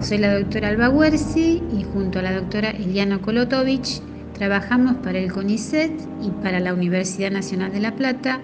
[0.00, 4.00] Soy la doctora Alba Huerci y junto a la doctora Eliana Kolotovich
[4.34, 5.90] trabajamos para el CONICET
[6.22, 8.40] y para la Universidad Nacional de La Plata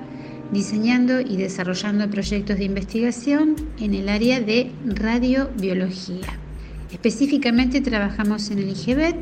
[0.51, 6.27] diseñando y desarrollando proyectos de investigación en el área de radiobiología.
[6.91, 9.17] Específicamente trabajamos en el IGEVET,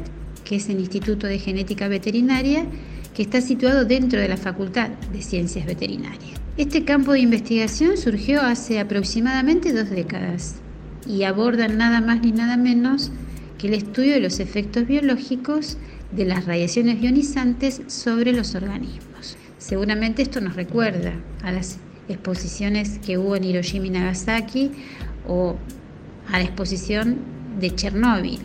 [0.44, 2.64] que es el Instituto de Genética Veterinaria,
[3.14, 6.40] que está situado dentro de la Facultad de Ciencias Veterinarias.
[6.56, 10.59] Este campo de investigación surgió hace aproximadamente dos décadas
[11.06, 13.10] y aborda nada más ni nada menos
[13.58, 15.76] que el estudio de los efectos biológicos
[16.12, 19.36] de las radiaciones ionizantes sobre los organismos.
[19.58, 21.12] Seguramente esto nos recuerda
[21.42, 21.78] a las
[22.08, 24.72] exposiciones que hubo en Hiroshima y Nagasaki
[25.28, 25.56] o
[26.32, 27.18] a la exposición
[27.60, 28.40] de Chernóbil,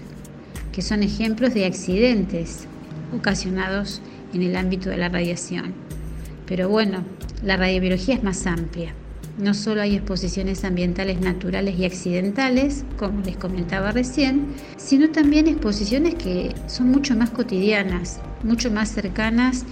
[0.72, 2.68] que son ejemplos de accidentes
[3.16, 4.02] ocasionados
[4.34, 5.74] en el ámbito de la radiación.
[6.46, 7.04] Pero bueno,
[7.44, 8.94] la radiobiología es más amplia.
[9.38, 14.46] No solo hay exposiciones ambientales naturales y accidentales, como les comentaba recién,
[14.78, 19.66] sino también exposiciones que son mucho más cotidianas, mucho más cercanas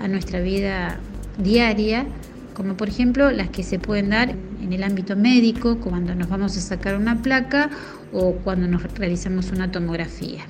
[0.00, 1.00] a nuestra vida
[1.38, 2.04] diaria,
[2.52, 6.58] como por ejemplo las que se pueden dar en el ámbito médico, cuando nos vamos
[6.58, 7.70] a sacar una placa
[8.12, 10.44] o cuando nos realizamos una tomografía.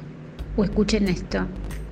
[0.57, 1.47] O escuchen esto,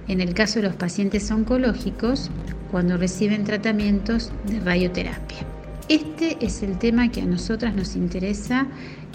[0.08, 2.32] en el caso de los pacientes oncológicos,
[2.72, 5.57] cuando reciben tratamientos de radioterapia.
[5.88, 8.66] Este es el tema que a nosotras nos interesa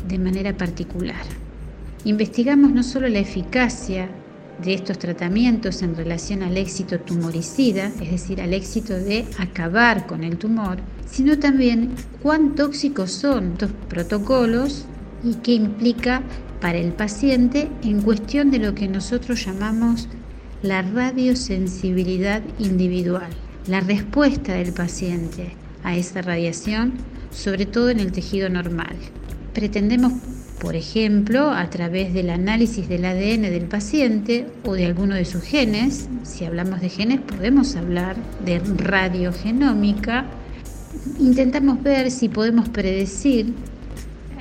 [0.07, 1.21] de manera particular.
[2.03, 4.09] Investigamos no solo la eficacia
[4.63, 10.23] de estos tratamientos en relación al éxito tumoricida, es decir, al éxito de acabar con
[10.23, 11.91] el tumor, sino también
[12.23, 14.85] cuán tóxicos son estos protocolos
[15.23, 16.23] y qué implica
[16.59, 20.09] para el paciente en cuestión de lo que nosotros llamamos
[20.63, 23.29] la radiosensibilidad individual,
[23.67, 26.93] la respuesta del paciente a esa radiación,
[27.31, 28.95] sobre todo en el tejido normal.
[29.53, 30.13] Pretendemos
[30.63, 35.43] por ejemplo, a través del análisis del ADN del paciente o de alguno de sus
[35.43, 36.07] genes.
[36.23, 40.25] Si hablamos de genes, podemos hablar de radiogenómica.
[41.19, 43.53] Intentamos ver si podemos predecir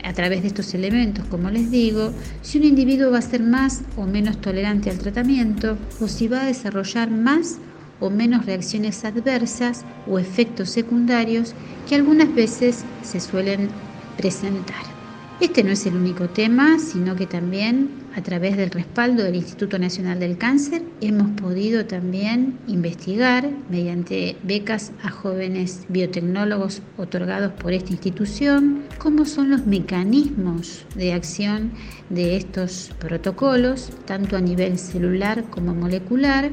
[0.05, 3.83] a través de estos elementos, como les digo, si un individuo va a ser más
[3.97, 7.59] o menos tolerante al tratamiento o si va a desarrollar más
[8.03, 11.55] o menos reacciones adversas o efectos secundarios
[11.89, 13.71] que algunas veces se suelen
[14.17, 14.93] presentar.
[15.41, 19.79] Este no es el único tema, sino que también a través del respaldo del Instituto
[19.79, 27.91] Nacional del Cáncer hemos podido también investigar mediante becas a jóvenes biotecnólogos otorgados por esta
[27.91, 31.73] institución cómo son los mecanismos de acción
[32.11, 36.53] de estos protocolos, tanto a nivel celular como molecular.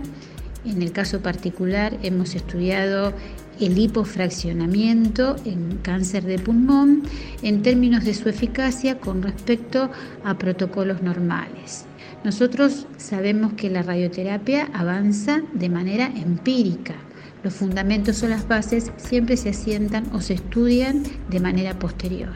[0.65, 3.13] En el caso particular hemos estudiado
[3.59, 7.03] el hipofraccionamiento en cáncer de pulmón
[7.41, 9.89] en términos de su eficacia con respecto
[10.23, 11.85] a protocolos normales.
[12.23, 16.95] Nosotros sabemos que la radioterapia avanza de manera empírica.
[17.43, 22.33] Los fundamentos o las bases siempre se asientan o se estudian de manera posterior.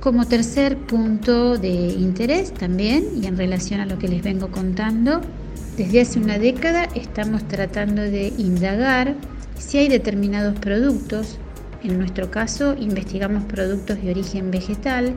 [0.00, 5.20] Como tercer punto de interés también, y en relación a lo que les vengo contando,
[5.76, 9.14] desde hace una década estamos tratando de indagar
[9.58, 11.38] si hay determinados productos,
[11.82, 15.14] en nuestro caso investigamos productos de origen vegetal,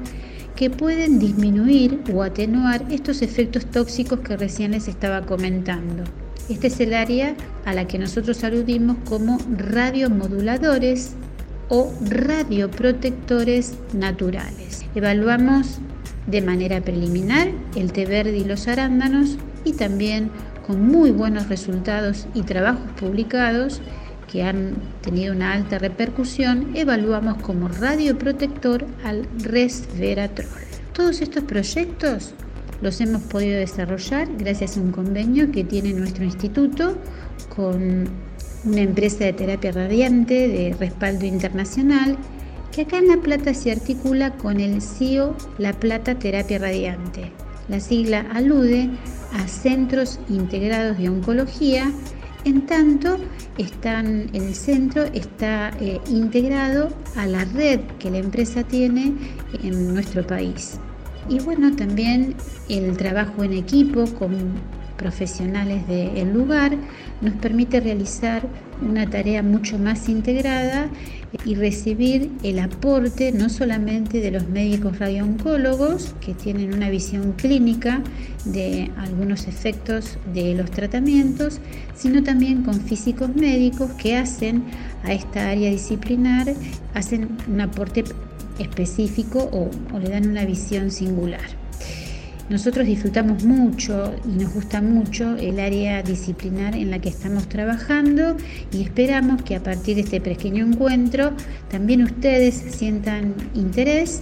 [0.56, 6.04] que pueden disminuir o atenuar estos efectos tóxicos que recién les estaba comentando.
[6.50, 7.36] Este es el área
[7.66, 11.14] a la que nosotros aludimos como radiomoduladores
[11.70, 14.86] o radioprotectores naturales.
[14.96, 15.80] Evaluamos
[16.26, 20.32] de manera preliminar el té verde y los arándanos y también
[20.68, 23.82] con muy buenos resultados y trabajos publicados
[24.32, 30.50] que han tenido una alta repercusión, evaluamos como radioprotector al resveratrol.
[30.94, 32.34] Todos estos proyectos
[32.82, 36.98] los hemos podido desarrollar gracias a un convenio que tiene nuestro instituto
[37.56, 38.10] con
[38.66, 42.18] una empresa de terapia radiante de respaldo internacional
[42.72, 47.32] que acá en La Plata se articula con el CIO La Plata Terapia Radiante.
[47.70, 48.90] La sigla alude
[49.34, 51.92] a Centros Integrados de Oncología
[52.46, 53.18] En tanto,
[53.58, 59.14] están, el centro está eh, integrado a la red que la empresa tiene
[59.64, 60.80] en nuestro país.
[61.28, 62.36] Y bueno, también
[62.70, 64.32] el trabajo en equipo con
[64.98, 66.76] profesionales del lugar
[67.22, 68.48] nos permite realizar
[68.82, 70.90] una tarea mucho más integrada
[71.46, 78.02] y recibir el aporte no solamente de los médicos radiooncólogos que tienen una visión clínica
[78.46, 81.60] de algunos efectos de los tratamientos,
[81.96, 84.64] sino también con físicos médicos que hacen
[85.04, 86.54] a esta área disciplinar,
[86.94, 88.04] hacen un aporte
[88.60, 91.67] específico o, o le dan una visión singular.
[92.50, 98.38] Nosotros disfrutamos mucho y nos gusta mucho el área disciplinar en la que estamos trabajando
[98.72, 101.34] y esperamos que a partir de este pequeño encuentro
[101.70, 104.22] también ustedes sientan interés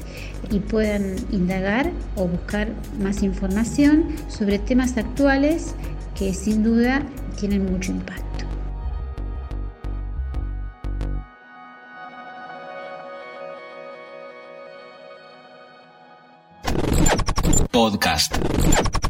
[0.50, 2.70] y puedan indagar o buscar
[3.00, 5.76] más información sobre temas actuales
[6.18, 7.04] que sin duda
[7.40, 8.55] tienen mucho impacto.
[17.76, 19.05] Podcast.